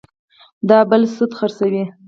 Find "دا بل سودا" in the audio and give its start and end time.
0.69-1.35